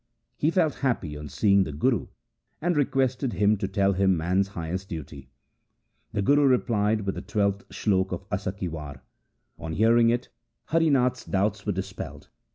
He 0.35 0.49
felt 0.49 0.79
happy 0.81 1.15
on 1.15 1.29
seeing 1.29 1.63
the 1.63 1.71
Guru, 1.71 2.07
and 2.59 2.75
requested 2.75 3.33
him 3.33 3.55
to 3.57 3.67
tell 3.67 3.93
him 3.93 4.17
man's 4.17 4.47
highest 4.47 4.89
duty. 4.89 5.29
The 6.11 6.23
Guru 6.23 6.47
replied 6.47 7.01
with 7.01 7.13
the 7.13 7.21
twelfth 7.21 7.69
slok 7.69 8.11
of 8.11 8.25
Asa 8.31 8.53
ki 8.53 8.69
War. 8.69 9.03
On 9.59 9.73
hearing 9.73 10.09
it 10.09 10.29
Harinath* 10.69 11.17
s 11.17 11.25
doubts 11.25 11.67
were 11.67 11.71
dispelled. 11.73 12.29